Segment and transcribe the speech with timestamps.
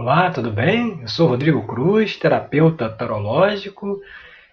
[0.00, 1.00] Olá, tudo bem?
[1.00, 4.00] Eu sou Rodrigo Cruz, terapeuta tarológico,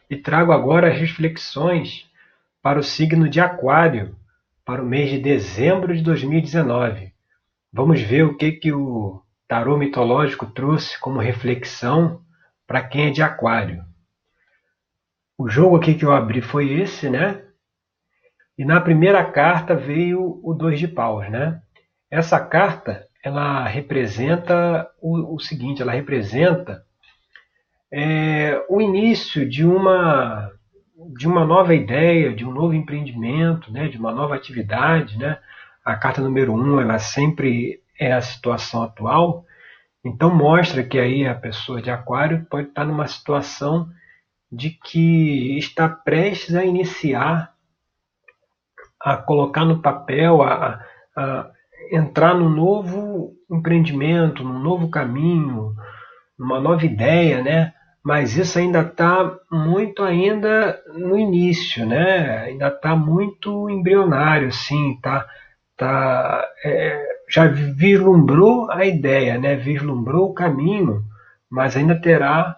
[0.10, 2.10] e trago agora as reflexões
[2.64, 4.16] para o signo de Aquário
[4.66, 7.14] para o mês de dezembro de 2019.
[7.72, 12.22] Vamos ver o que, que o tarô mitológico trouxe como reflexão
[12.66, 13.86] para quem é de Aquário.
[15.38, 17.44] O jogo aqui que eu abri foi esse, né?
[18.58, 21.62] E na primeira carta veio o dois de paus, né?
[22.10, 26.86] Essa carta ela representa o, o seguinte, ela representa
[27.92, 30.52] é, o início de uma
[31.18, 35.40] de uma nova ideia, de um novo empreendimento, né, de uma nova atividade, né?
[35.84, 39.46] A carta número um, ela sempre é a situação atual,
[40.04, 43.90] então mostra que aí a pessoa de Aquário pode estar numa situação
[44.52, 47.54] de que está prestes a iniciar,
[49.00, 50.84] a colocar no papel, a,
[51.16, 51.52] a,
[51.92, 55.74] entrar num novo empreendimento, num novo caminho,
[56.38, 57.74] numa nova ideia, né?
[58.04, 62.44] Mas isso ainda está muito ainda no início, né?
[62.46, 65.26] Ainda está muito embrionário, sim, tá,
[65.76, 69.56] tá, é, já vislumbrou a ideia, né?
[69.56, 71.04] Vislumbrou o caminho,
[71.50, 72.56] mas ainda terá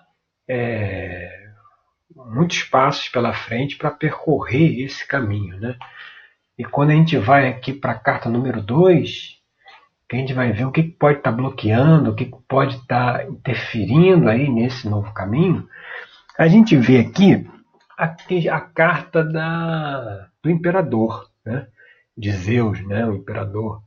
[0.50, 1.30] é,
[2.16, 5.78] muitos passos pela frente para percorrer esse caminho, né?
[6.58, 9.38] E quando a gente vai aqui para a carta número 2,
[10.12, 13.26] a gente vai ver o que pode estar tá bloqueando, o que pode estar tá
[13.26, 15.68] interferindo aí nesse novo caminho,
[16.38, 17.48] a gente vê aqui
[17.98, 18.16] a,
[18.52, 21.68] a carta da, do imperador, né?
[22.18, 23.06] de Zeus, né?
[23.06, 23.82] o imperador.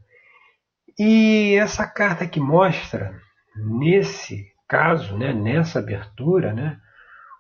[0.99, 3.21] E essa carta que mostra,
[3.57, 5.33] nesse caso, né?
[5.33, 6.79] nessa abertura, né?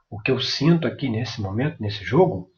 [0.09, 2.50] o que eu sinto aqui nesse momento, nesse jogo,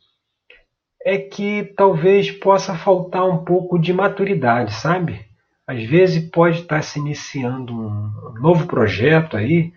[1.04, 5.24] é que talvez possa faltar um pouco de maturidade, sabe?
[5.66, 9.72] Às vezes pode estar se iniciando um novo projeto aí,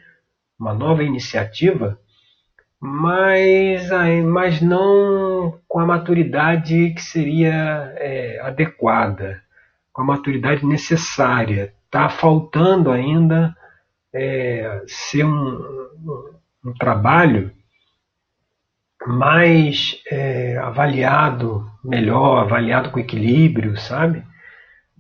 [0.60, 2.00] uma nova iniciativa,
[2.80, 3.90] mas,
[4.26, 9.42] mas não com a maturidade que seria é, adequada,
[9.92, 11.74] com a maturidade necessária.
[11.86, 13.56] Está faltando ainda
[14.14, 16.30] é, ser um,
[16.64, 17.52] um, trabalho
[19.08, 24.24] mais é, avaliado melhor, avaliado com equilíbrio, sabe?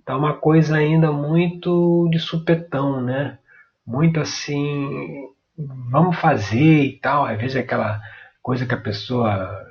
[0.06, 3.40] Tá uma coisa ainda muito de supetão, né?
[3.86, 5.28] Muito assim,
[5.58, 7.26] vamos fazer e tal.
[7.26, 8.00] Às vezes é aquela
[8.42, 9.66] coisa que a pessoa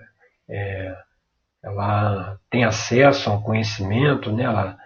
[0.48, 0.96] é,
[1.62, 4.44] ela tem acesso a um conhecimento, né?
[4.44, 4.76] Ela,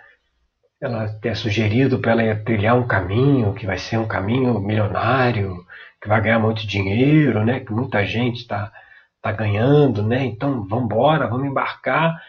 [0.81, 5.65] ela é sugerido para ela trilhar um caminho que vai ser um caminho milionário,
[6.01, 7.61] que vai ganhar muito dinheiro, né?
[7.61, 8.71] Que muita gente está
[9.23, 10.25] tá ganhando, né?
[10.25, 12.21] Então vamos embora, vamos embarcar.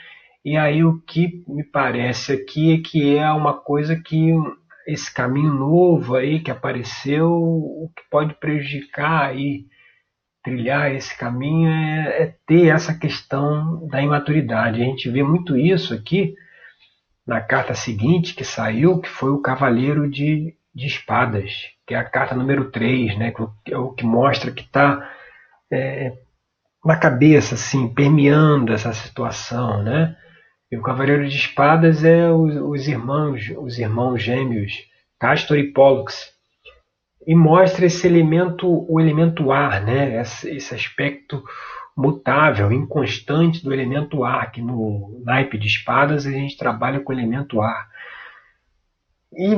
[0.43, 4.33] E aí o que me parece aqui é que é uma coisa que
[4.87, 9.65] esse caminho novo aí que apareceu, o que pode prejudicar aí
[10.43, 14.81] trilhar esse caminho é, é, ter essa questão da imaturidade.
[14.81, 16.33] A gente vê muito isso aqui
[17.25, 22.03] na carta seguinte que saiu, que foi o Cavaleiro de, de Espadas, que é a
[22.03, 25.11] carta número 3, né, que é o que mostra que está
[25.71, 26.13] é,
[26.83, 30.15] na cabeça, assim, permeando essa situação, né?
[30.71, 34.87] E o Cavaleiro de Espadas é os, os irmãos, os irmãos gêmeos
[35.19, 36.33] Castor e Pollux,
[37.27, 40.21] e mostra esse elemento, o elemento ar, né?
[40.21, 41.43] Esse, esse aspecto
[41.95, 47.15] mutável, inconstante do elemento ar, que no naipe de espadas a gente trabalha com o
[47.15, 47.89] elemento ar.
[49.31, 49.55] E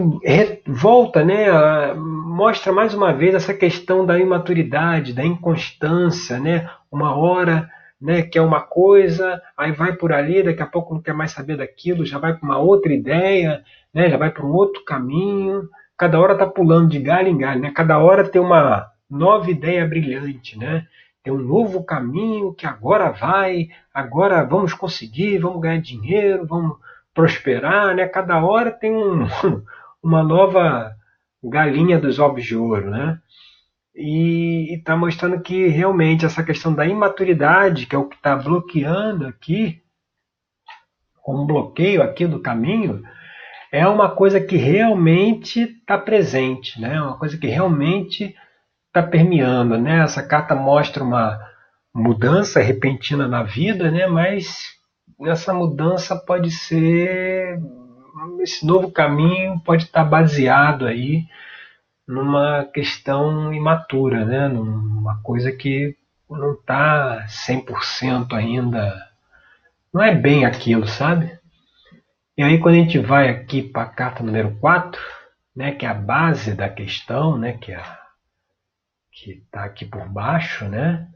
[0.67, 1.47] volta, né,
[1.95, 6.69] mostra mais uma vez essa questão da imaturidade, da inconstância, né?
[6.91, 11.13] Uma hora né, quer uma coisa, aí vai por ali, daqui a pouco não quer
[11.13, 14.83] mais saber daquilo, já vai para uma outra ideia, né, já vai para um outro
[14.83, 15.69] caminho.
[15.97, 17.71] Cada hora está pulando de galho em galho, né?
[17.71, 20.85] Cada hora tem uma nova ideia brilhante, né?
[21.23, 26.77] Tem um novo caminho que agora vai, agora vamos conseguir, vamos ganhar dinheiro, vamos
[27.13, 28.07] prosperar, né?
[28.07, 29.27] Cada hora tem um,
[30.03, 30.91] uma nova
[31.44, 33.19] galinha dos ovos de ouro, né?
[33.96, 39.28] e está mostrando que realmente essa questão da imaturidade, que é o que está bloqueando
[39.28, 39.81] aqui,
[41.28, 43.03] um bloqueio aqui do caminho,
[43.72, 47.02] é uma coisa que realmente está presente, né?
[47.02, 48.35] uma coisa que realmente
[48.87, 49.78] está permeando.
[49.78, 49.99] Né?
[50.03, 51.40] Essa carta mostra uma
[51.93, 54.08] mudança repentina na vida, né?
[54.08, 54.63] mas
[55.29, 57.59] essa mudança pode ser.
[58.41, 61.26] Esse novo caminho pode estar baseado aí
[62.08, 64.47] numa questão imatura, né?
[64.47, 65.96] numa coisa que
[66.29, 68.96] não está 100% ainda,
[69.94, 71.38] não é bem aquilo, sabe?
[72.38, 75.02] E aí quando a gente vai aqui para a carta número 4,
[75.56, 77.84] né, que é a base da questão, né, que é
[79.23, 81.08] está aqui por baixo, né,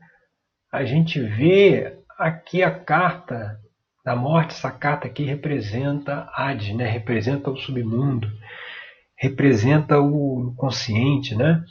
[0.72, 3.60] a gente vê aqui a carta
[4.06, 8.32] da morte, essa carta aqui representa Hades, né, representa o submundo,
[9.18, 11.64] representa o consciente, né?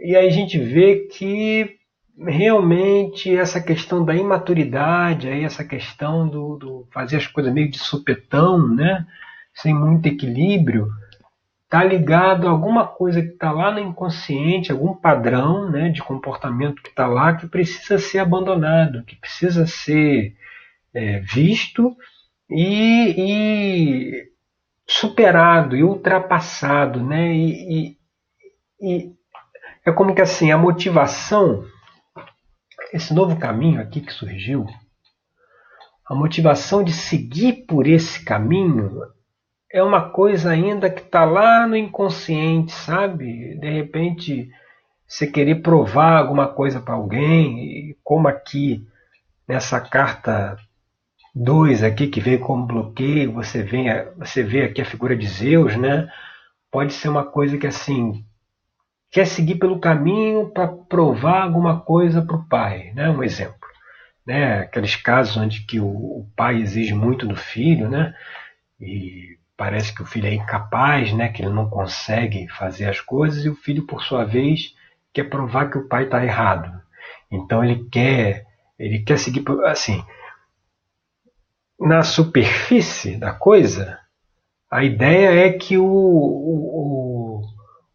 [0.00, 1.76] E aí a gente vê que
[2.26, 7.78] realmente essa questão da imaturidade, aí essa questão do, do fazer as coisas meio de
[7.78, 9.06] supetão, né?
[9.52, 10.88] sem muito equilíbrio,
[11.64, 16.82] está ligado a alguma coisa que está lá no inconsciente, algum padrão né, de comportamento
[16.82, 20.34] que está lá que precisa ser abandonado, que precisa ser
[20.94, 21.96] é, visto
[22.48, 24.32] e, e,
[24.86, 27.02] superado e ultrapassado.
[27.02, 27.34] Né?
[27.34, 27.96] E,
[28.80, 29.12] e,
[29.84, 31.64] é como que assim, a motivação,
[32.92, 34.66] esse novo caminho aqui que surgiu,
[36.06, 39.00] a motivação de seguir por esse caminho
[39.72, 43.56] é uma coisa ainda que está lá no inconsciente, sabe?
[43.58, 44.50] De repente
[45.06, 48.86] você querer provar alguma coisa para alguém, e como aqui
[49.46, 50.56] nessa carta
[51.34, 55.76] 2 aqui que veio como bloqueio, você vê, você vê aqui a figura de Zeus,
[55.76, 56.08] né?
[56.70, 58.24] Pode ser uma coisa que assim
[59.10, 63.10] quer seguir pelo caminho para provar alguma coisa para o pai, né?
[63.10, 63.68] Um exemplo,
[64.26, 64.60] né?
[64.60, 68.14] Aqueles casos onde que o, o pai exige muito do filho, né?
[68.80, 73.44] E parece que o filho é incapaz, né, que ele não consegue fazer as coisas,
[73.44, 74.74] e o filho, por sua vez,
[75.12, 76.80] quer provar que o pai está errado.
[77.30, 78.46] Então ele quer,
[78.78, 80.02] ele quer seguir assim.
[81.80, 83.98] Na superfície da coisa,
[84.70, 87.42] a ideia é que o, o,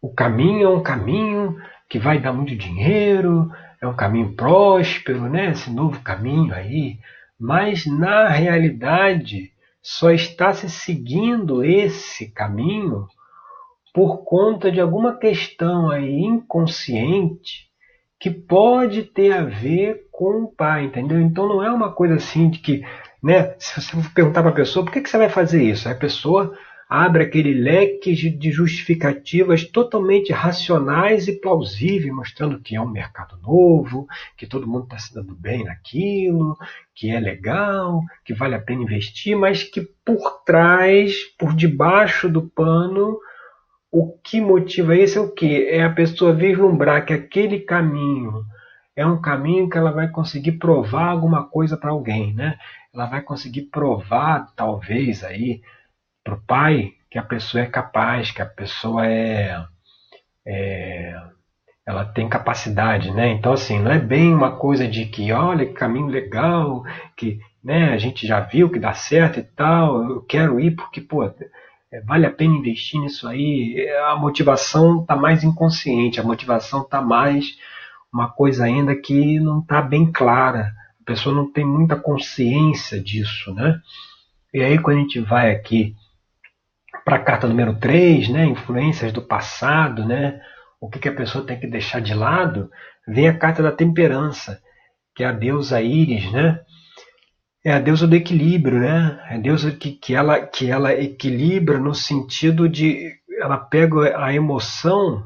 [0.02, 1.56] o caminho é um caminho
[1.88, 3.50] que vai dar muito dinheiro,
[3.80, 5.52] é um caminho próspero, né?
[5.52, 6.98] esse novo caminho aí.
[7.38, 13.06] Mas na realidade, só está se seguindo esse caminho
[13.94, 17.66] por conta de alguma questão aí inconsciente
[18.18, 21.20] que pode ter a ver com o pai, entendeu?
[21.20, 22.84] Então não é uma coisa assim de que,
[23.22, 25.88] né, se você perguntar para a pessoa, por que, que você vai fazer isso?
[25.88, 26.56] A pessoa
[26.88, 34.06] abre aquele leque de justificativas totalmente racionais e plausíveis, mostrando que é um mercado novo,
[34.36, 36.56] que todo mundo está se dando bem naquilo,
[36.94, 42.42] que é legal, que vale a pena investir, mas que por trás, por debaixo do
[42.42, 43.18] pano,
[43.90, 45.68] o que motiva isso é o que?
[45.68, 48.44] É a pessoa vislumbrar que aquele caminho
[48.94, 52.56] é um caminho que ela vai conseguir provar alguma coisa para alguém, né?
[52.96, 55.60] Ela vai conseguir provar, talvez, aí,
[56.24, 59.62] para o pai que a pessoa é capaz, que a pessoa é,
[60.46, 61.14] é,
[61.84, 63.28] ela tem capacidade, né?
[63.28, 66.84] Então assim, não é bem uma coisa de que olha que caminho legal,
[67.14, 71.02] que né, a gente já viu que dá certo e tal, eu quero ir porque
[71.02, 73.86] pô, é, vale a pena investir nisso aí.
[74.08, 77.44] A motivação está mais inconsciente, a motivação está mais
[78.10, 80.72] uma coisa ainda que não está bem clara.
[81.06, 83.80] A pessoa não tem muita consciência disso, né?
[84.52, 85.94] E aí quando a gente vai aqui
[87.04, 90.40] para a carta número 3, né, influências do passado, né,
[90.80, 92.68] o que, que a pessoa tem que deixar de lado,
[93.06, 94.60] vem a carta da temperança,
[95.14, 96.60] que é a deusa Íris, né?
[97.64, 99.20] É a deusa do equilíbrio, né?
[99.30, 104.34] É a deusa que, que, ela, que ela equilibra no sentido de ela pega a
[104.34, 105.24] emoção,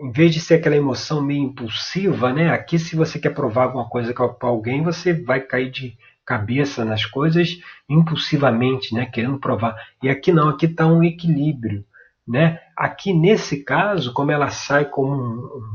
[0.00, 2.50] em vez de ser aquela emoção meio impulsiva, né?
[2.50, 7.04] Aqui, se você quer provar alguma coisa para alguém, você vai cair de cabeça nas
[7.04, 9.76] coisas impulsivamente, né, querendo provar.
[10.02, 11.84] E aqui não, aqui está um equilíbrio.
[12.26, 12.60] Né?
[12.76, 15.12] Aqui nesse caso, como ela sai como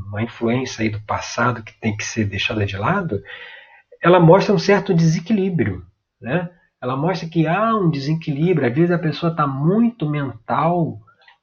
[0.07, 3.21] uma influência aí do passado que tem que ser deixada de lado,
[4.01, 5.85] ela mostra um certo desequilíbrio.
[6.21, 6.49] Né?
[6.81, 8.65] Ela mostra que há um desequilíbrio.
[8.65, 11.01] Às vezes a pessoa está muito mental,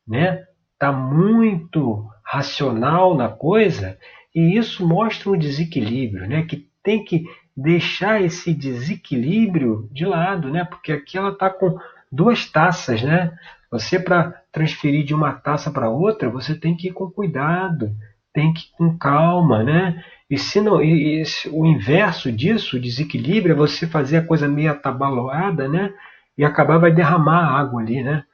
[0.08, 0.46] né?
[0.82, 3.96] Está muito racional na coisa,
[4.34, 6.42] e isso mostra um desequilíbrio, né?
[6.42, 7.24] que tem que
[7.56, 10.64] deixar esse desequilíbrio de lado, né?
[10.64, 11.78] Porque aqui ela está com
[12.10, 13.32] duas taças, né?
[13.70, 17.94] Você para transferir de uma taça para outra, você tem que ir com cuidado,
[18.32, 20.02] tem que ir com calma, né?
[20.28, 24.48] E se não, e, e, o inverso disso, o desequilíbrio, é você fazer a coisa
[24.48, 25.92] meio atabalhoada, né?
[26.36, 28.24] E acabar vai derramar água ali, né?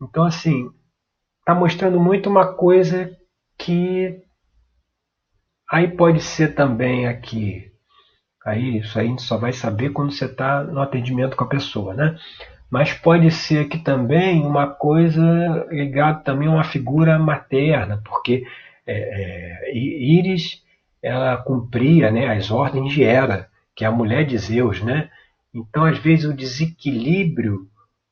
[0.00, 0.70] Então assim,
[1.42, 3.14] está mostrando muito uma coisa
[3.58, 4.22] que
[5.70, 7.72] aí pode ser também aqui
[8.44, 11.48] Aí isso aí a gente só vai saber quando você está no atendimento com a
[11.48, 12.16] pessoa, né?
[12.70, 18.44] Mas pode ser que também uma coisa ligada também a uma figura materna, porque
[18.86, 20.62] é, é, Íris
[21.02, 25.10] ela cumpria né, as ordens de Hera, que é a mulher de Zeus, né?
[25.54, 27.68] Então às vezes o desequilíbrio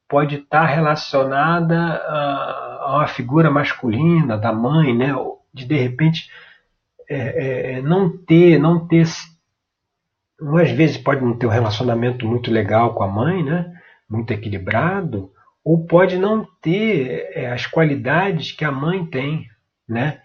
[0.08, 5.14] pode estar relacionada a a figura masculina da mãe, né?
[5.52, 6.28] De de repente
[7.08, 12.94] é, é, não ter, não ter, às vezes pode não ter um relacionamento muito legal
[12.94, 13.72] com a mãe, né?
[14.08, 15.32] Muito equilibrado,
[15.64, 19.48] ou pode não ter é, as qualidades que a mãe tem,
[19.88, 20.20] né?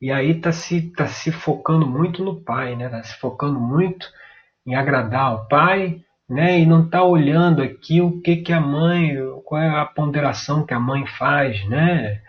[0.00, 2.86] E aí está se, tá se focando muito no pai, né?
[2.86, 4.06] Está se focando muito
[4.66, 6.60] em agradar ao pai, né?
[6.60, 10.72] E não está olhando aqui o que, que a mãe, qual é a ponderação que
[10.72, 12.22] a mãe faz, né?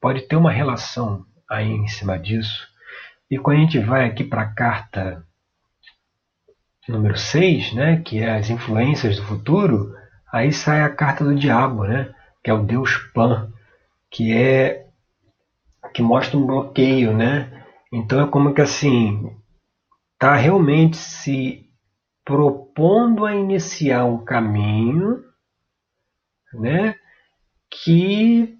[0.00, 2.68] Pode ter uma relação aí em cima disso.
[3.30, 5.24] E quando a gente vai aqui para a carta
[6.88, 9.94] número 6, né, que é as influências do futuro,
[10.30, 13.50] aí sai a carta do diabo, né, que é o deus Pan,
[14.10, 14.86] que é
[15.94, 17.62] que mostra um bloqueio, né?
[17.92, 19.32] Então é como que assim
[20.14, 21.63] está realmente se
[22.24, 25.22] propondo a iniciar um caminho,
[26.52, 26.96] né?
[27.70, 28.58] Que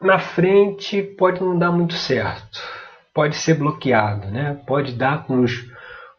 [0.00, 2.60] na frente pode não dar muito certo,
[3.14, 4.60] pode ser bloqueado, né?
[4.66, 5.52] Pode dar com os,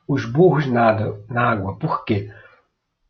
[0.07, 1.77] os burros nada, na água.
[1.77, 2.31] Por quê?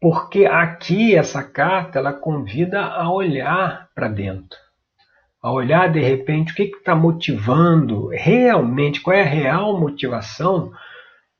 [0.01, 4.57] Porque aqui essa carta ela convida a olhar para dentro,
[5.41, 10.71] a olhar de repente o que está motivando realmente, qual é a real motivação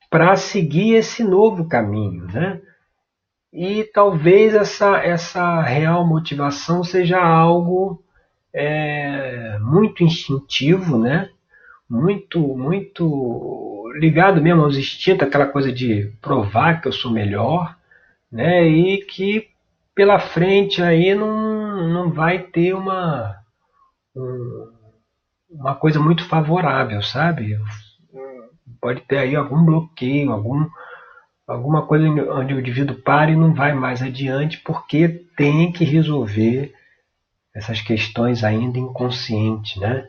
[0.09, 2.61] para seguir esse novo caminho, né?
[3.51, 8.03] E talvez essa, essa real motivação seja algo
[8.53, 11.29] é, muito instintivo, né?
[11.89, 17.75] Muito, muito ligado mesmo aos instintos, aquela coisa de provar que eu sou melhor,
[18.31, 18.67] né?
[18.67, 19.49] E que
[19.95, 23.35] pela frente aí não, não vai ter uma,
[24.15, 24.71] um,
[25.49, 27.57] uma coisa muito favorável, sabe?
[28.81, 30.67] Pode ter aí algum bloqueio, algum,
[31.47, 36.73] alguma coisa onde o indivíduo para e não vai mais adiante porque tem que resolver
[37.53, 40.07] essas questões ainda inconscientes, né?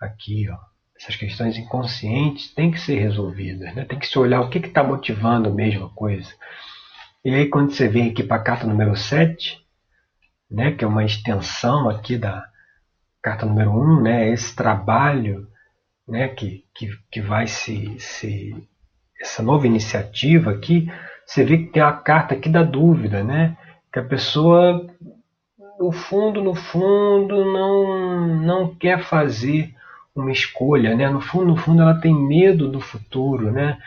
[0.00, 0.58] Aqui, ó.
[0.96, 3.84] Essas questões inconscientes têm que ser resolvidas, né?
[3.86, 6.30] Tem que se olhar o que está motivando a coisa.
[7.24, 9.58] E aí quando você vem aqui para a carta número 7,
[10.50, 12.46] né, que é uma extensão aqui da
[13.22, 15.49] carta número 1, né, esse trabalho
[16.10, 18.54] né, que, que, que vai se, se.
[19.20, 20.90] essa nova iniciativa aqui,
[21.24, 23.56] você vê que tem a carta aqui da dúvida, né?
[23.92, 24.86] Que a pessoa,
[25.78, 29.74] no fundo, no fundo, não, não quer fazer
[30.14, 31.08] uma escolha, né?
[31.08, 33.78] No fundo, no fundo, ela tem medo do futuro, né?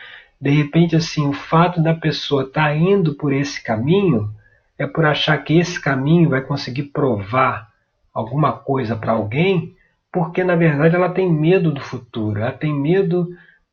[0.44, 4.30] de repente assim o fato da pessoa estar tá indo por esse caminho
[4.78, 7.70] é por achar que esse caminho vai conseguir provar
[8.12, 9.74] alguma coisa para alguém,
[10.14, 13.28] porque na verdade ela tem medo do futuro, ela tem medo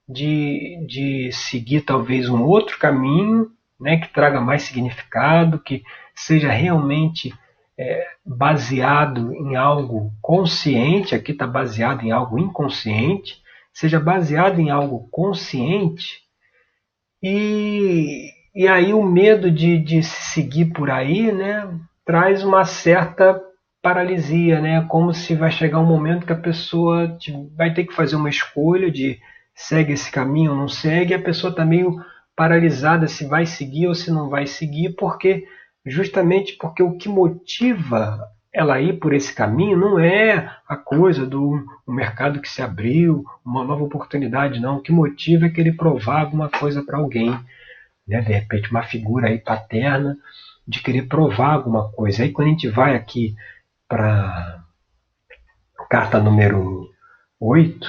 [0.10, 5.83] de, de seguir talvez um outro caminho, né, que traga mais significado, que
[6.15, 7.31] seja realmente
[7.77, 13.39] é, baseado em algo consciente, aqui está baseado em algo inconsciente,
[13.71, 16.21] seja baseado em algo consciente
[17.21, 21.71] e, e aí o medo de, de seguir por aí né,
[22.03, 23.39] traz uma certa
[23.81, 24.85] paralisia, né?
[24.88, 27.17] Como se vai chegar um momento que a pessoa
[27.55, 29.19] vai ter que fazer uma escolha de
[29.55, 31.95] segue esse caminho ou não segue, e a pessoa está meio
[32.35, 35.45] paralisada se vai seguir ou se não vai seguir, porque
[35.85, 38.19] justamente porque o que motiva
[38.53, 41.53] ela ir por esse caminho não é a coisa do
[41.88, 44.77] um mercado que se abriu, uma nova oportunidade, não.
[44.77, 47.31] O que motiva é que ele provar alguma coisa para alguém.
[48.07, 48.21] Né?
[48.21, 50.17] De repente, uma figura aí paterna
[50.67, 52.23] de querer provar alguma coisa.
[52.23, 53.35] Aí, quando a gente vai aqui
[53.91, 54.63] para
[55.89, 56.88] carta número
[57.41, 57.86] 8,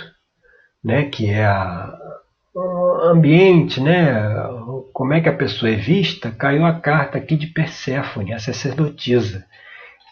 [0.82, 1.96] né, que é a,
[2.52, 4.12] o ambiente, né,
[4.92, 9.46] como é que a pessoa é vista, caiu a carta aqui de Perséfone, a sacerdotisa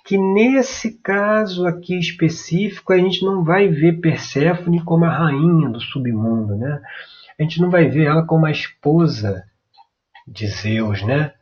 [0.04, 5.80] que nesse caso aqui específico a gente não vai ver Perséfone como a rainha do
[5.80, 6.80] submundo, né?
[7.38, 9.44] A gente não vai ver ela como a esposa
[10.26, 11.32] de Zeus, né?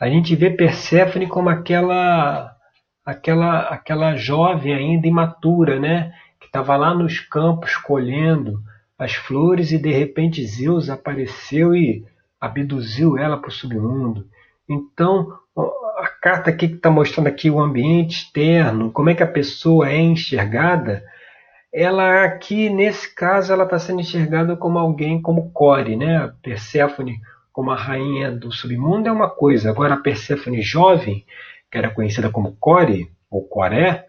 [0.00, 2.57] A gente vê Perséfone como aquela
[3.08, 6.12] aquela aquela jovem ainda imatura, né?
[6.38, 8.60] Que estava lá nos campos colhendo
[8.98, 12.04] as flores e de repente Zeus apareceu e
[12.38, 14.26] abduziu ela para o submundo.
[14.68, 19.26] Então a carta aqui que está mostrando aqui o ambiente externo, como é que a
[19.26, 21.02] pessoa é enxergada,
[21.72, 26.16] ela aqui, nesse caso, ela está sendo enxergada como alguém como Core, né?
[26.18, 27.20] A Perséfone
[27.52, 29.70] como a rainha do submundo é uma coisa.
[29.70, 31.24] Agora a Perséfone jovem,
[31.70, 34.06] que era conhecida como Core, ou Coré,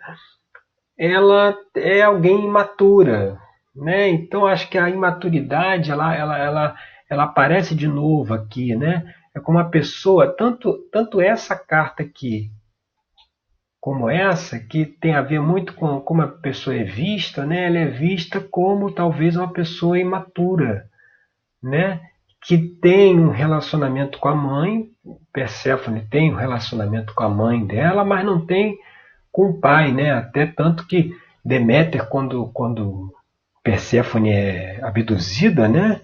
[0.97, 3.37] ela é alguém imatura,
[3.75, 4.09] né?
[4.09, 6.75] Então acho que a imaturidade ela, ela, ela,
[7.09, 9.13] ela aparece de novo aqui, né?
[9.35, 12.51] É como a pessoa, tanto, tanto essa carta aqui,
[13.79, 17.67] como essa, que tem a ver muito com como a pessoa é vista, né?
[17.67, 20.89] Ela é vista como talvez uma pessoa imatura,
[21.63, 22.01] né?
[22.41, 24.89] Que tem um relacionamento com a mãe,
[25.33, 28.77] Perséfone tem um relacionamento com a mãe dela, mas não tem
[29.31, 30.11] com o pai, né?
[30.11, 33.13] Até tanto que Deméter, quando, quando
[33.63, 36.01] Perséfone é abduzida, né?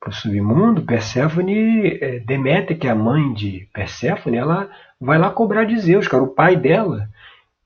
[0.00, 4.68] Para o submundo, Perséfone, é, Deméter, que é a mãe de Perséfone, ela
[5.00, 7.08] vai lá cobrar de Zeus, cara, o pai dela,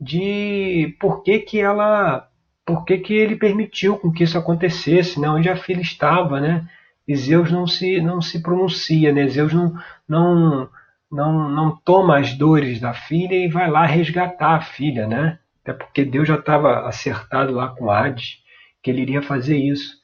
[0.00, 2.28] de por que, que ela.
[2.64, 5.30] Por que, que ele permitiu com que isso acontecesse, né?
[5.30, 6.66] onde a filha estava, né?
[7.07, 9.29] E Zeus não se, não se pronuncia, né?
[9.29, 9.73] Zeus não,
[10.09, 10.69] não,
[11.11, 15.39] não, não toma as dores da filha e vai lá resgatar a filha, né?
[15.63, 18.39] Até porque Deus já estava acertado lá com Hades
[18.83, 19.97] que ele iria fazer isso.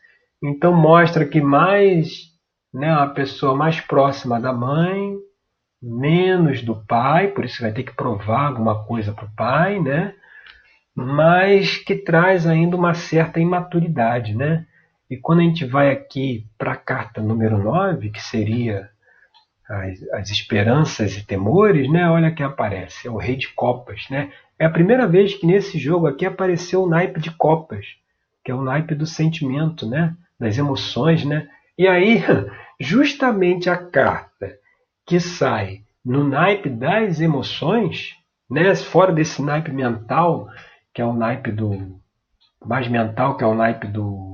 [0.43, 2.33] Então mostra que mais,
[2.75, 5.17] né, uma pessoa mais próxima da mãe,
[5.81, 10.15] menos do pai, por isso vai ter que provar alguma coisa para o pai, né?
[10.95, 14.67] Mas que traz ainda uma certa imaturidade, né?
[15.12, 18.88] E quando a gente vai aqui para a carta número 9, que seria
[19.69, 22.09] as, as, esperanças e temores, né?
[22.09, 24.33] Olha que aparece, é o rei de copas, né?
[24.59, 27.85] É a primeira vez que nesse jogo aqui apareceu o naipe de copas,
[28.42, 30.16] que é o naipe do sentimento, né?
[30.40, 31.47] Das emoções, né?
[31.76, 32.25] E aí,
[32.81, 34.57] justamente a carta
[35.04, 38.16] que sai no naipe das emoções,
[38.50, 40.49] né, fora desse naipe mental,
[40.95, 42.00] que é o naipe do
[42.64, 44.33] mais mental, que é o naipe do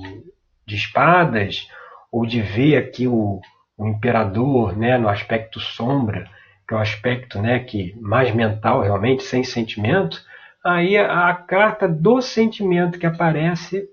[0.69, 1.67] de espadas,
[2.13, 3.41] ou de ver aqui o,
[3.77, 6.31] o imperador, né, no aspecto sombra,
[6.67, 10.23] que é o aspecto, né, que mais mental realmente, sem sentimento,
[10.63, 13.89] aí a, a carta do sentimento que aparece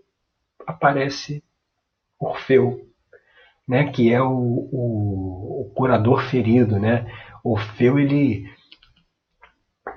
[0.68, 1.44] aparece
[2.20, 2.82] Orfeu,
[3.68, 7.06] né, que é o, o, o curador ferido, né?
[7.44, 8.46] Orfeu ele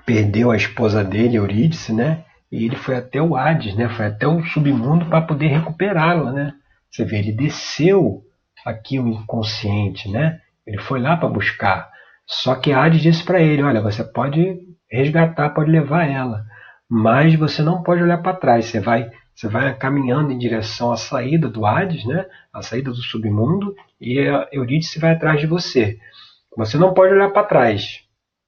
[0.05, 2.23] perdeu a esposa dele, Eurídice, né?
[2.51, 3.89] E ele foi até o Hades, né?
[3.89, 6.58] Foi até o submundo para poder recuperá-la, né?
[6.91, 8.23] Você vê, ele desceu
[8.65, 10.39] aqui o inconsciente, né?
[10.65, 11.89] Ele foi lá para buscar.
[12.25, 16.43] Só que Hades disse para ele: Olha, você pode resgatar, pode levar ela,
[16.89, 18.65] mas você não pode olhar para trás.
[18.65, 22.25] Você vai você vai caminhando em direção à saída do Hades, né?
[22.51, 24.17] a saída do submundo, e
[24.51, 25.97] Eurídice vai atrás de você.
[26.57, 28.03] Você não pode olhar para trás.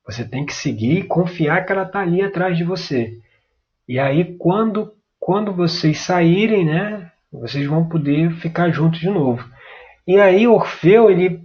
[0.06, 3.17] Você tem que seguir e confiar que ela está ali atrás de você.
[3.88, 9.48] E aí, quando, quando vocês saírem, né, vocês vão poder ficar juntos de novo.
[10.08, 11.41] E aí, Orfeu ele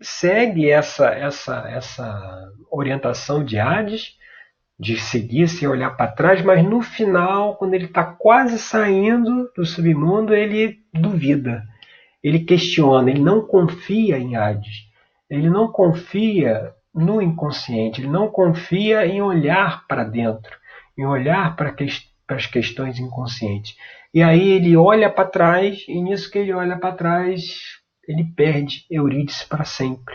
[0.00, 4.16] segue essa, essa, essa orientação de Hades
[4.78, 9.66] de seguir sem olhar para trás, mas no final, quando ele está quase saindo do
[9.66, 11.64] submundo, ele duvida,
[12.22, 14.88] ele questiona, ele não confia em Hades,
[15.28, 20.56] ele não confia no inconsciente, ele não confia em olhar para dentro,
[20.96, 21.74] em olhar para,
[22.28, 23.74] para as questões inconscientes.
[24.12, 28.84] E aí ele olha para trás, e nisso que ele olha para trás, ele perde
[28.90, 30.14] Eurídice para sempre.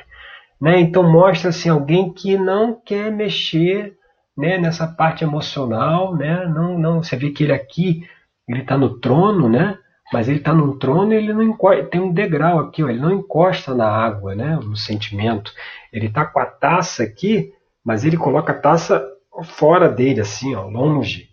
[0.61, 0.79] Né?
[0.79, 3.97] Então mostra assim, alguém que não quer mexer
[4.37, 6.45] né, nessa parte emocional, né?
[6.47, 8.07] Não, não, você vê que ele aqui,
[8.47, 9.77] ele está no trono, né?
[10.11, 12.99] Mas ele está no trono e ele não encosta, tem um degrau aqui, ó, ele
[12.99, 14.55] não encosta na água, né?
[14.55, 15.51] No sentimento.
[15.91, 17.51] Ele está com a taça aqui,
[17.83, 19.05] mas ele coloca a taça
[19.43, 21.32] fora dele, assim, ó, longe.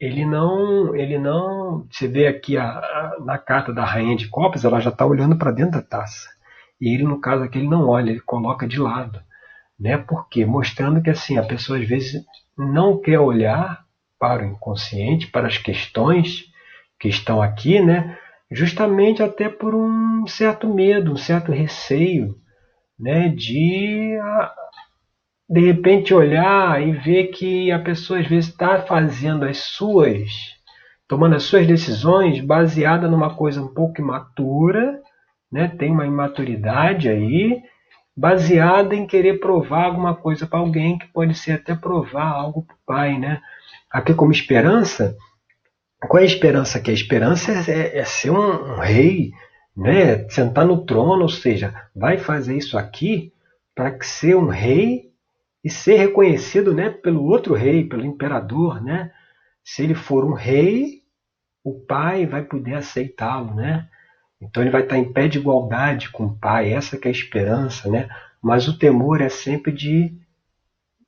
[0.00, 1.86] Ele não, ele não.
[1.90, 5.36] Você vê aqui a, a, na carta da rainha de copas, ela já está olhando
[5.38, 6.28] para dentro da taça.
[6.80, 9.20] E ele, no caso aqui, ele não olha, ele coloca de lado
[9.78, 9.98] né?
[9.98, 12.24] Porque mostrando que assim a pessoa às vezes
[12.56, 13.84] não quer olhar
[14.18, 16.46] para o inconsciente, para as questões
[16.98, 18.18] que estão aqui, né?
[18.50, 22.36] Justamente até por um certo medo, um certo receio,
[22.98, 23.28] né?
[23.28, 24.16] De
[25.48, 30.56] de repente olhar e ver que a pessoa às vezes está fazendo as suas,
[31.06, 35.00] tomando as suas decisões baseada numa coisa um pouco imatura,
[35.50, 35.68] né?
[35.68, 37.62] Tem uma imaturidade aí
[38.16, 42.74] baseada em querer provar alguma coisa para alguém, que pode ser até provar algo para
[42.74, 43.18] o pai.
[43.18, 43.40] Né?
[43.90, 45.16] Aqui, como esperança,
[46.00, 46.90] qual é a esperança aqui?
[46.90, 49.32] A esperança é, é ser um, um, rei,
[49.76, 50.26] né?
[50.30, 53.32] sentar no trono, ou seja, vai fazer isso aqui
[53.74, 55.05] para ser um rei
[55.66, 58.80] e ser reconhecido né, pelo outro rei, pelo imperador.
[58.80, 59.10] Né?
[59.64, 61.02] Se ele for um rei,
[61.64, 63.52] o pai vai poder aceitá-lo.
[63.52, 63.88] Né?
[64.40, 67.12] Então ele vai estar em pé de igualdade com o Pai, essa que é a
[67.12, 68.08] esperança, né?
[68.40, 70.16] Mas o temor é sempre de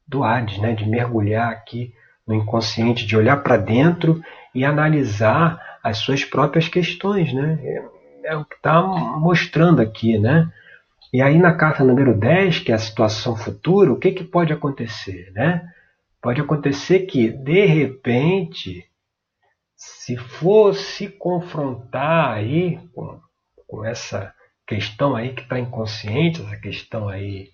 [0.09, 0.75] do né?
[0.75, 1.95] De mergulhar aqui
[2.27, 4.21] no inconsciente, de olhar para dentro
[4.53, 7.61] e analisar as suas próprias questões, né?
[7.63, 10.51] É, é o que está mostrando aqui, né?
[11.13, 14.53] E aí na carta número 10, que é a situação futura, o que, que pode
[14.53, 15.67] acontecer, né?
[16.21, 18.85] Pode acontecer que, de repente,
[19.77, 23.21] se fosse confrontar aí com,
[23.67, 24.35] com essa
[24.67, 27.51] questão aí que está inconsciente, essa questão aí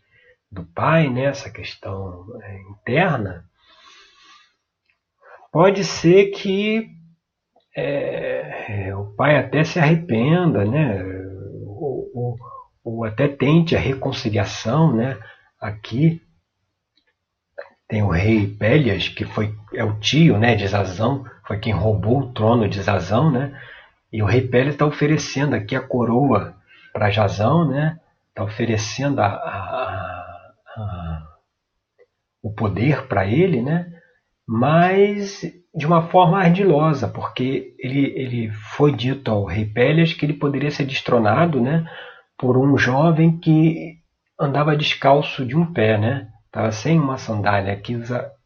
[0.50, 3.44] do pai, né, essa questão é, interna,
[5.52, 6.90] pode ser que
[7.76, 11.04] é, o pai até se arrependa, né,
[11.66, 12.36] ou, ou,
[12.84, 15.18] ou, até tente a reconciliação, né,
[15.58, 16.20] aqui
[17.88, 22.20] tem o rei Pélias, que foi é o tio, né, de Zazão, foi quem roubou
[22.20, 23.58] o trono de Zazão, né,
[24.12, 26.54] e o rei Pélias está oferecendo aqui a coroa
[26.92, 31.28] para Jazão, né, está oferecendo a, a, a,
[32.42, 33.90] o poder para ele, né,
[34.46, 35.42] mas
[35.74, 40.70] de uma forma ardilosa, porque ele, ele foi dito ao rei Pélias que ele poderia
[40.70, 41.84] ser destronado né,
[42.38, 43.98] por um jovem que
[44.38, 46.28] andava descalço de um pé, né?
[46.46, 47.72] Estava sem uma sandália.
[47.72, 48.00] Aqui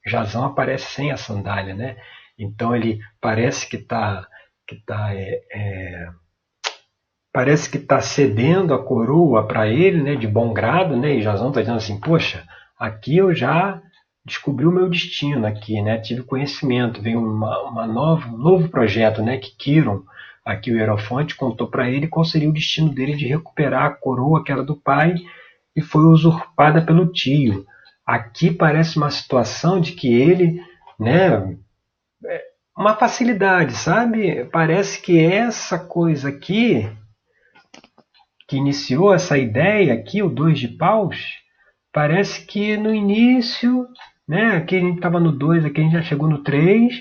[0.06, 1.96] Jazão aparece sem a sandália, né?
[2.38, 4.26] Então ele parece que está
[4.66, 6.08] que tá, é, é,
[7.32, 10.14] parece que está cedendo a coroa para ele, né?
[10.14, 11.14] De bom grado, né?
[11.14, 12.44] E Jazão está dizendo assim, poxa,
[12.78, 13.80] aqui eu já
[14.24, 15.98] descobri o meu destino aqui, né?
[15.98, 19.38] Tive conhecimento, veio uma, uma um novo projeto, né?
[19.38, 20.02] Que Kiron,
[20.50, 24.42] aqui o Hierofonte, contou para ele qual seria o destino dele de recuperar a coroa
[24.42, 25.14] que era do pai
[25.74, 27.66] e foi usurpada pelo tio.
[28.06, 30.62] Aqui parece uma situação de que ele,
[30.98, 31.56] né?
[32.24, 32.42] É
[32.76, 34.44] uma facilidade, sabe?
[34.46, 36.90] Parece que essa coisa aqui
[38.48, 41.18] que iniciou essa ideia aqui, o dois de paus,
[41.92, 43.86] parece que no início
[44.28, 44.56] né?
[44.56, 46.92] Aqui a gente estava no 2, aqui a gente já chegou no 3.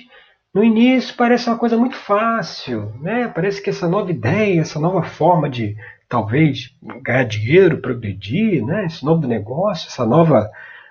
[0.54, 3.28] No início parece uma coisa muito fácil, né?
[3.28, 5.76] Parece que essa nova ideia, essa nova forma de
[6.08, 8.86] talvez ganhar dinheiro, progredir, né?
[8.86, 10.50] Esse novo negócio, essa nova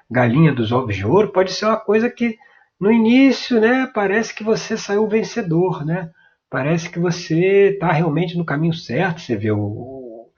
[0.09, 2.37] galinha dos ovos de ouro pode ser uma coisa que
[2.79, 3.89] no início, né?
[3.93, 6.11] Parece que você saiu vencedor, né?
[6.49, 9.21] Parece que você está realmente no caminho certo.
[9.21, 10.29] Você vê o,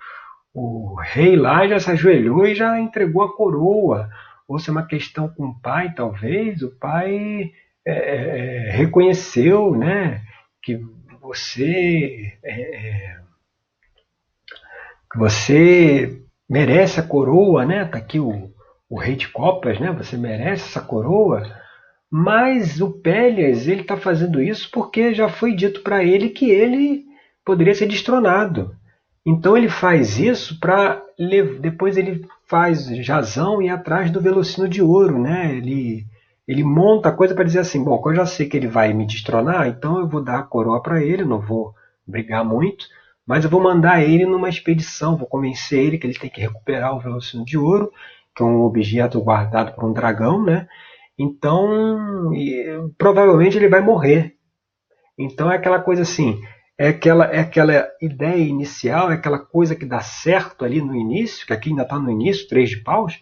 [0.53, 4.09] o rei lá já se ajoelhou e já entregou a coroa
[4.47, 7.51] ou se é uma questão com o pai, talvez, o pai
[7.85, 10.21] é, é, é reconheceu né,
[10.61, 10.79] que
[11.21, 13.19] você, é, é,
[15.11, 17.85] que você merece a coroa, né?
[17.85, 18.51] Tá aqui o,
[18.89, 19.91] o rei de copas, né?
[19.91, 21.43] Você merece essa coroa.
[22.11, 27.05] Mas o Pélias, ele está fazendo isso porque já foi dito para ele que ele
[27.45, 28.75] poderia ser destronado.
[29.25, 31.03] Então ele faz isso para
[31.59, 35.55] depois ele faz jazão e atrás do velocino de ouro, né?
[35.55, 36.07] Ele
[36.49, 39.05] ele monta a coisa para dizer assim, bom, eu já sei que ele vai me
[39.05, 41.75] destronar, então eu vou dar a coroa para ele, não vou
[42.07, 42.87] brigar muito,
[43.23, 46.95] mas eu vou mandar ele numa expedição, vou convencer ele que ele tem que recuperar
[46.95, 47.91] o velocino de ouro,
[48.35, 50.67] que é um objeto guardado por um dragão, né?
[51.19, 52.31] Então,
[52.97, 54.33] provavelmente ele vai morrer.
[55.19, 56.41] Então é aquela coisa assim,
[56.79, 61.45] é aquela, é aquela ideia inicial, é aquela coisa que dá certo ali no início,
[61.45, 63.21] que aqui ainda está no início, três de paus,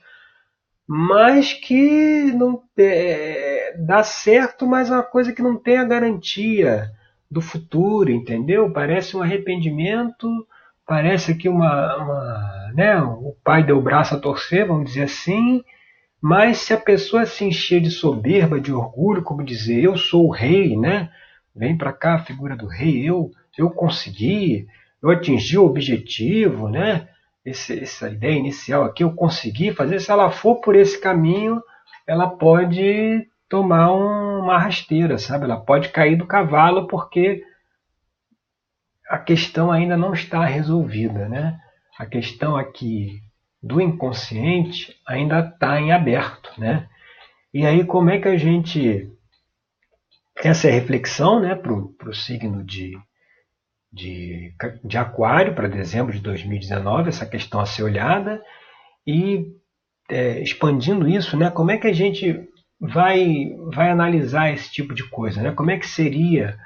[0.87, 6.91] mas que não é, dá certo, mas é uma coisa que não tem a garantia
[7.29, 8.71] do futuro, entendeu?
[8.71, 10.29] Parece um arrependimento,
[10.85, 15.63] parece que uma, uma né, o pai deu o braço a torcer, vamos dizer assim,
[16.21, 20.31] mas se a pessoa se encher de soberba, de orgulho, como dizer, eu sou o
[20.31, 21.09] rei, né?
[21.55, 24.67] Vem para cá a figura do rei, eu eu consegui,
[25.01, 27.07] eu atingi o objetivo, né?
[27.47, 30.01] Esse, essa ideia inicial aqui, eu consegui fazer.
[30.01, 31.63] Se ela for por esse caminho,
[32.05, 35.45] ela pode tomar um, uma rasteira, sabe?
[35.45, 37.41] Ela pode cair do cavalo porque
[39.09, 41.57] a questão ainda não está resolvida, né?
[41.97, 43.21] A questão aqui
[43.63, 46.89] do inconsciente ainda está em aberto, né?
[47.53, 49.09] E aí como é que a gente
[50.43, 52.93] essa é a reflexão, né, para o signo de
[53.97, 58.41] de, de Aquário para dezembro de 2019, essa questão a ser olhada,
[59.05, 59.55] e
[60.09, 62.47] é, expandindo isso, né, como é que a gente
[62.79, 65.41] vai, vai analisar esse tipo de coisa?
[65.41, 65.51] Né?
[65.51, 66.57] Como é que seria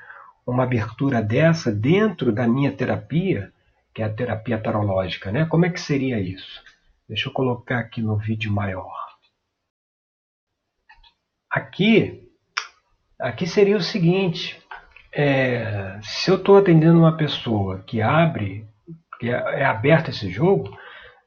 [0.45, 3.51] uma abertura dessa dentro da minha terapia,
[3.93, 5.31] que é a terapia tarológica?
[5.31, 5.45] Né?
[5.45, 6.61] Como é que seria isso?
[7.07, 9.01] Deixa eu colocar aqui no vídeo maior.
[11.49, 12.29] Aqui,
[13.19, 14.60] aqui seria o seguinte:
[15.13, 18.65] é, se eu estou atendendo uma pessoa que abre,
[19.19, 20.69] que é, é aberto esse jogo,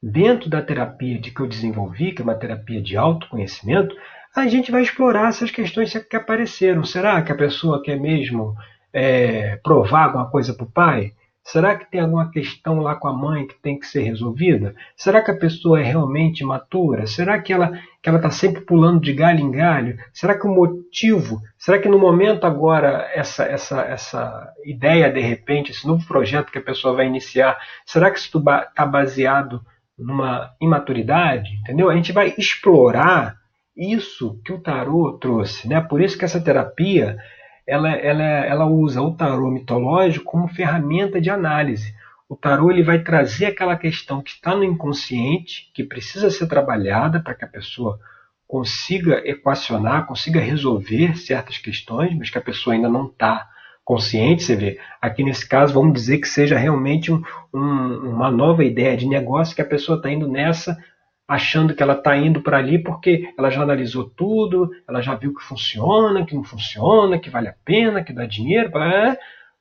[0.02, 3.94] dentro da terapia de que eu desenvolvi, que é uma terapia de autoconhecimento,
[4.34, 6.84] a gente vai explorar essas questões que apareceram.
[6.84, 8.54] Será que a pessoa quer mesmo
[8.92, 11.12] é, provar alguma coisa para o pai?
[11.44, 14.74] Será que tem alguma questão lá com a mãe que tem que ser resolvida?
[14.96, 17.06] Será que a pessoa é realmente matura?
[17.06, 19.98] Será que ela que ela está sempre pulando de galho em galho?
[20.12, 21.40] Será que o motivo?
[21.58, 26.58] Será que no momento agora essa essa essa ideia de repente esse novo projeto que
[26.58, 29.60] a pessoa vai iniciar, será que isso está baseado
[29.98, 31.50] numa imaturidade?
[31.60, 31.90] Entendeu?
[31.90, 33.36] A gente vai explorar
[33.76, 35.80] isso que o tarô trouxe, né?
[35.80, 37.18] Por isso que essa terapia
[37.66, 41.94] ela, ela, ela usa o tarô mitológico como ferramenta de análise.
[42.28, 47.20] O tarô ele vai trazer aquela questão que está no inconsciente, que precisa ser trabalhada
[47.20, 47.98] para que a pessoa
[48.46, 53.48] consiga equacionar, consiga resolver certas questões, mas que a pessoa ainda não está
[53.84, 54.42] consciente.
[54.42, 57.22] Você vê, aqui nesse caso, vamos dizer que seja realmente um,
[57.52, 60.78] um, uma nova ideia de negócio que a pessoa está indo nessa
[61.26, 65.34] achando que ela está indo para ali porque ela já analisou tudo, ela já viu
[65.34, 68.70] que funciona, que não funciona, que vale a pena, que dá dinheiro,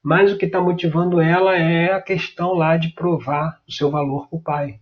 [0.04, 4.28] mas o que está motivando ela é a questão lá de provar o seu valor
[4.28, 4.80] para o pai.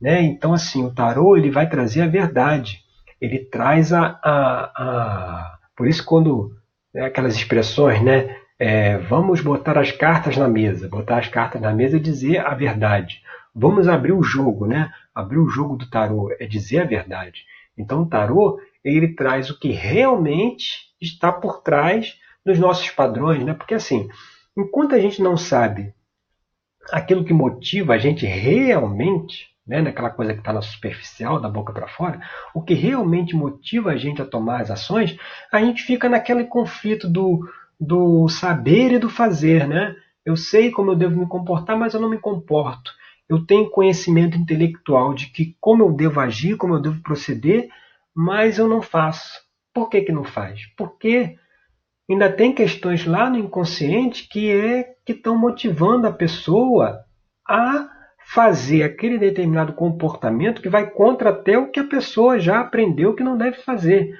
[0.00, 0.22] Né?
[0.22, 2.80] Então, assim, o tarô ele vai trazer a verdade,
[3.20, 4.20] ele traz a.
[4.22, 5.58] a, a...
[5.76, 6.52] Por isso, quando
[6.94, 8.36] né, aquelas expressões, né?
[8.60, 12.54] É, vamos botar as cartas na mesa, botar as cartas na mesa e dizer a
[12.54, 13.22] verdade.
[13.54, 14.90] Vamos abrir o jogo, né?
[15.18, 17.42] Abrir o jogo do tarô é dizer a verdade.
[17.76, 23.52] Então o tarô ele traz o que realmente está por trás dos nossos padrões, né?
[23.52, 24.08] Porque assim,
[24.56, 25.92] enquanto a gente não sabe
[26.92, 31.72] aquilo que motiva a gente realmente, né, naquela coisa que está na superficial, da boca
[31.72, 32.20] para fora,
[32.54, 35.18] o que realmente motiva a gente a tomar as ações,
[35.50, 37.40] a gente fica naquele conflito do,
[37.78, 39.96] do saber e do fazer, né?
[40.24, 42.92] Eu sei como eu devo me comportar, mas eu não me comporto
[43.28, 47.68] eu tenho conhecimento intelectual de que como eu devo agir, como eu devo proceder,
[48.14, 49.40] mas eu não faço.
[49.72, 50.66] Por que, que não faz?
[50.76, 51.36] Porque
[52.10, 57.04] ainda tem questões lá no inconsciente que é que estão motivando a pessoa
[57.46, 57.88] a
[58.28, 63.22] fazer aquele determinado comportamento que vai contra até o que a pessoa já aprendeu que
[63.22, 64.10] não deve fazer.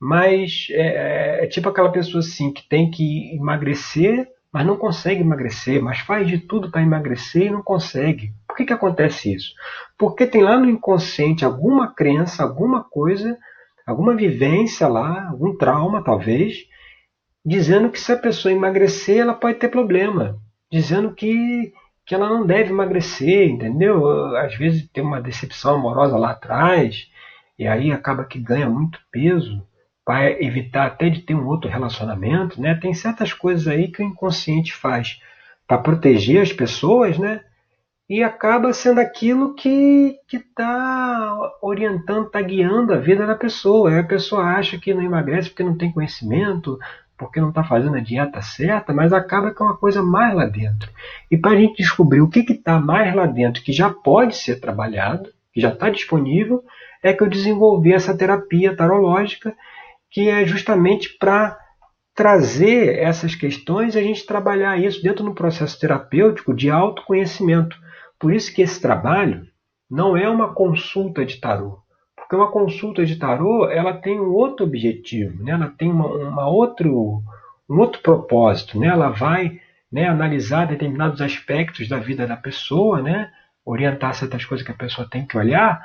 [0.00, 5.20] Mas é, é, é tipo aquela pessoa assim que tem que emagrecer, mas não consegue
[5.20, 8.32] emagrecer, mas faz de tudo para emagrecer e não consegue.
[8.54, 9.52] Por que, que acontece isso?
[9.98, 13.36] Porque tem lá no inconsciente alguma crença, alguma coisa,
[13.84, 16.58] alguma vivência lá, algum trauma talvez,
[17.44, 20.38] dizendo que se a pessoa emagrecer, ela pode ter problema.
[20.70, 21.72] Dizendo que,
[22.06, 24.06] que ela não deve emagrecer, entendeu?
[24.36, 27.10] Às vezes tem uma decepção amorosa lá atrás,
[27.58, 29.66] e aí acaba que ganha muito peso
[30.04, 32.76] para evitar até de ter um outro relacionamento, né?
[32.76, 35.20] Tem certas coisas aí que o inconsciente faz
[35.66, 37.40] para proteger as pessoas, né?
[38.08, 43.98] E acaba sendo aquilo que está orientando, está guiando a vida da pessoa.
[43.98, 46.78] A pessoa acha que não emagrece porque não tem conhecimento,
[47.16, 50.44] porque não está fazendo a dieta certa, mas acaba que é uma coisa mais lá
[50.44, 50.90] dentro.
[51.30, 54.60] E para a gente descobrir o que está mais lá dentro, que já pode ser
[54.60, 56.62] trabalhado, que já está disponível,
[57.02, 59.54] é que eu desenvolvi essa terapia tarológica,
[60.10, 61.58] que é justamente para
[62.14, 67.76] trazer essas questões e a gente trabalhar isso dentro do processo terapêutico de autoconhecimento.
[68.18, 69.46] Por isso que esse trabalho
[69.90, 71.78] não é uma consulta de tarô,
[72.16, 75.52] porque uma consulta de tarô ela tem um outro objetivo, né?
[75.52, 77.22] ela tem uma, uma outro,
[77.68, 78.88] um outro propósito, né?
[78.88, 79.60] ela vai
[79.92, 83.30] né, analisar determinados aspectos da vida da pessoa, né?
[83.64, 85.84] orientar certas coisas que a pessoa tem que olhar,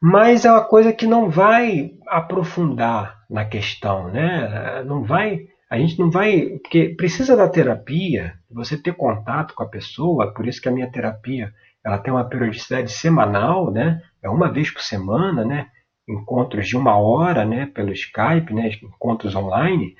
[0.00, 4.82] mas é uma coisa que não vai aprofundar na questão, né?
[4.84, 6.58] não vai a gente não vai.
[6.62, 10.90] Porque precisa da terapia, você ter contato com a pessoa, por isso que a minha
[10.90, 11.50] terapia
[11.82, 14.02] ela tem uma periodicidade semanal, né?
[14.22, 15.68] É uma vez por semana, né?
[16.06, 17.64] Encontros de uma hora, né?
[17.64, 18.70] Pelo Skype, né?
[18.82, 19.96] Encontros online,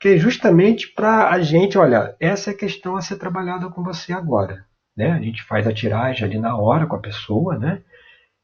[0.00, 3.84] que é justamente para a gente, olha, essa é a questão a ser trabalhada com
[3.84, 4.64] você agora,
[4.96, 5.12] né?
[5.12, 7.80] A gente faz a tiragem ali na hora com a pessoa, né?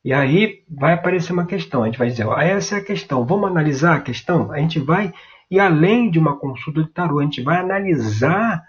[0.05, 3.51] E aí vai aparecer uma questão, a gente vai dizer, essa é a questão, vamos
[3.51, 4.53] analisar a questão?
[4.53, 5.13] A gente vai
[5.51, 8.63] e além de uma consulta de tarô, a gente vai analisar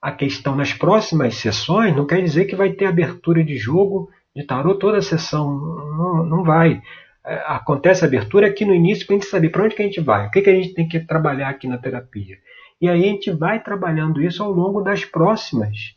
[0.00, 4.44] a questão nas próximas sessões, não quer dizer que vai ter abertura de jogo de
[4.44, 6.82] tarô toda a sessão, não, não vai.
[7.24, 9.86] É, acontece a abertura aqui no início para a gente saber para onde que a
[9.86, 12.36] gente vai, o que, que a gente tem que trabalhar aqui na terapia.
[12.80, 15.96] E aí a gente vai trabalhando isso ao longo das próximas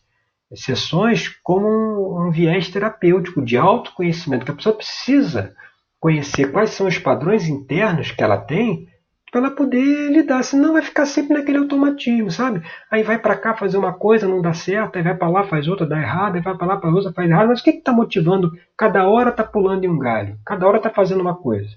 [0.56, 5.54] sessões como um, um viés terapêutico de autoconhecimento, que a pessoa precisa
[6.00, 8.88] conhecer quais são os padrões internos que ela tem
[9.32, 12.62] para ela poder lidar, senão vai ficar sempre naquele automatismo, sabe?
[12.90, 15.68] Aí vai para cá fazer uma coisa, não dá certo, aí vai para lá, faz
[15.68, 17.92] outra, dá errado, aí vai para lá, faz outra, faz errado, mas o que está
[17.92, 18.52] motivando?
[18.78, 21.70] Cada hora está pulando em um galho, cada hora está fazendo uma coisa.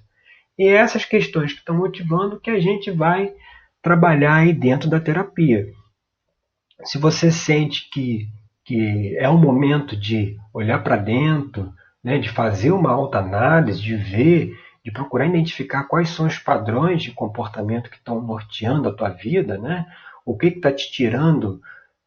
[0.58, 3.32] E é essas questões que estão motivando que a gente vai
[3.82, 5.66] trabalhar aí dentro da terapia.
[6.84, 8.28] Se você sente que
[8.70, 11.72] que é o momento de olhar para dentro,
[12.04, 14.56] né, de fazer uma autoanálise, de ver,
[14.90, 19.86] procurar identificar quais são os padrões de comportamento que estão norteando a tua vida, né?
[20.24, 21.60] O que está te tirando,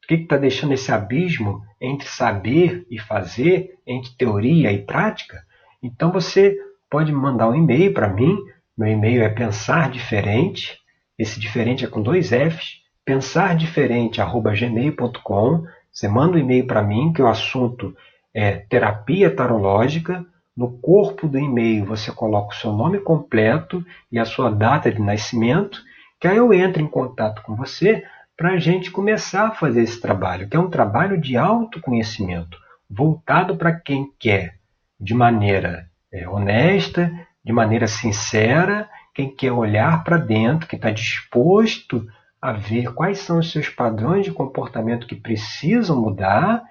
[0.03, 5.43] o que está deixando esse abismo entre saber e fazer, entre teoria e prática?
[5.81, 6.57] Então você
[6.89, 8.37] pode mandar um e-mail para mim.
[8.77, 10.79] Meu e-mail é pensar diferente.
[11.17, 12.81] Esse diferente é com dois F's.
[13.05, 15.65] pensardiferente@gmail.com.
[15.91, 17.95] Você manda um e-mail para mim que o assunto
[18.33, 20.25] é terapia tarológica.
[20.55, 25.01] No corpo do e-mail você coloca o seu nome completo e a sua data de
[25.01, 25.81] nascimento,
[26.19, 28.03] que aí eu entro em contato com você
[28.37, 32.57] para a gente começar a fazer esse trabalho, que é um trabalho de autoconhecimento,
[32.89, 34.55] voltado para quem quer,
[34.99, 37.11] de maneira é, honesta,
[37.43, 42.07] de maneira sincera, quem quer olhar para dentro, que está disposto
[42.41, 46.63] a ver quais são os seus padrões de comportamento que precisam mudar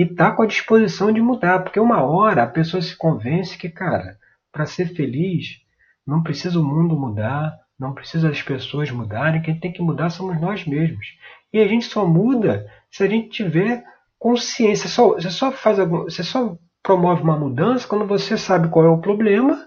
[0.00, 3.68] e tá com a disposição de mudar, porque uma hora a pessoa se convence que,
[3.68, 4.16] cara,
[4.50, 5.60] para ser feliz,
[6.06, 10.40] não precisa o mundo mudar, não precisa as pessoas mudarem, quem tem que mudar somos
[10.40, 11.06] nós mesmos.
[11.52, 13.84] E a gente só muda se a gente tiver
[14.18, 14.88] consciência.
[14.88, 19.02] Só, você só faz você só promove uma mudança quando você sabe qual é o
[19.02, 19.66] problema,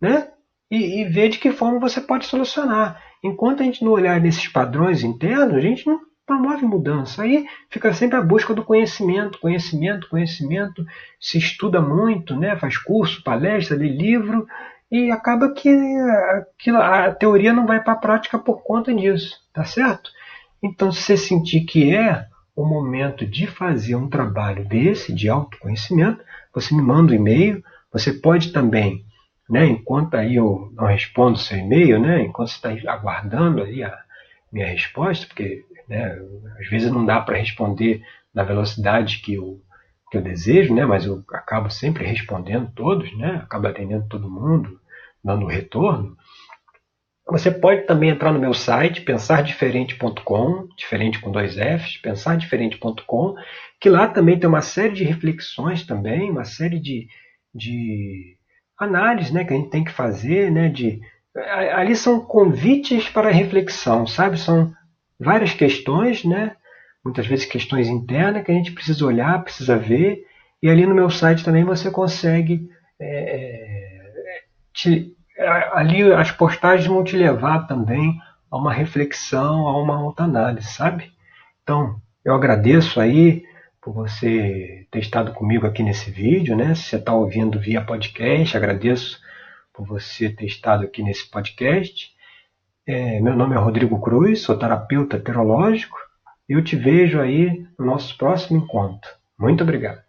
[0.00, 0.28] né?
[0.70, 3.02] E, e vê de que forma você pode solucionar.
[3.24, 7.22] Enquanto a gente não olhar nesses padrões internos, a gente não promove mudança.
[7.22, 10.84] Aí fica sempre a busca do conhecimento, conhecimento, conhecimento,
[11.20, 12.56] se estuda muito, né?
[12.56, 14.46] faz curso, palestra, lê livro,
[14.90, 15.68] e acaba que
[16.70, 20.10] a, a teoria não vai para a prática por conta disso, tá certo?
[20.62, 26.22] Então, se você sentir que é o momento de fazer um trabalho desse, de autoconhecimento,
[26.54, 29.04] você me manda um e-mail, você pode também,
[29.50, 33.98] né, enquanto aí eu não respondo seu e-mail, né, enquanto você está aguardando aí a
[34.52, 36.18] minha resposta, porque né?
[36.60, 38.02] Às vezes não dá para responder
[38.34, 39.60] na velocidade que eu,
[40.10, 40.84] que eu desejo, né?
[40.84, 43.40] mas eu acabo sempre respondendo todos, né?
[43.42, 44.80] acabo atendendo todo mundo,
[45.22, 46.16] dando retorno.
[47.26, 53.34] Você pode também entrar no meu site, pensardiferente.com, diferente com dois Fs, pensardiferente.com,
[53.80, 57.08] que lá também tem uma série de reflexões também, uma série de,
[57.54, 58.36] de
[58.78, 61.00] análises né, que a gente tem que fazer, né, de,
[61.72, 64.38] ali são convites para reflexão, sabe?
[64.38, 64.72] São
[65.18, 66.56] várias questões, né?
[67.04, 70.24] muitas vezes questões internas que a gente precisa olhar, precisa ver,
[70.62, 72.68] e ali no meu site também você consegue.
[72.98, 75.14] É, é te,
[75.72, 78.18] ali as postagens vão te levar também
[78.50, 81.12] a uma reflexão, a uma autoanálise, sabe?
[81.62, 83.44] Então, eu agradeço aí
[83.82, 86.74] por você ter estado comigo aqui nesse vídeo, né?
[86.74, 89.20] Se você está ouvindo via podcast, agradeço
[89.74, 92.13] por você ter estado aqui nesse podcast.
[92.86, 95.96] É, meu nome é Rodrigo Cruz, sou terapeuta terológico
[96.48, 99.10] eu te vejo aí no nosso próximo encontro.
[99.38, 100.03] Muito obrigado.